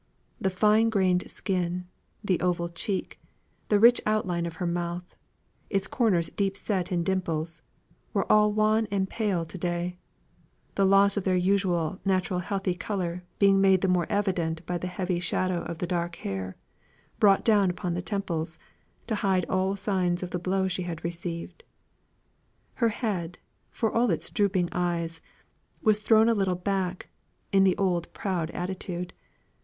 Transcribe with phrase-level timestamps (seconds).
[0.39, 1.85] The fine grained skin,
[2.23, 3.19] the oval cheek,
[3.69, 5.15] the rich outline of her mouth,
[5.69, 7.61] its corners deep set in dimples,
[8.11, 9.99] were all wan and pale to day;
[10.73, 15.19] the loss of their usual natural healthy colour being made more evident by the heavy
[15.19, 16.55] shadow of the dark hair,
[17.19, 18.57] brought down upon her temples,
[19.05, 21.63] to hide all sign of the blow she had received.
[22.73, 23.37] Her head,
[23.69, 25.21] for all its drooping eyes,
[25.83, 27.09] was thrown a little back,
[27.51, 29.13] in the old proud attitude.